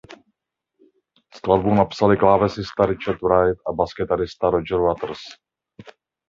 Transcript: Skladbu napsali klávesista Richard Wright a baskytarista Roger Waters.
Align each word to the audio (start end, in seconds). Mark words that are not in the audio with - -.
Skladbu 1.35 1.73
napsali 1.75 2.17
klávesista 2.17 2.85
Richard 2.85 3.17
Wright 3.21 3.61
a 3.67 3.71
baskytarista 3.73 4.49
Roger 4.49 4.79
Waters. 4.79 5.21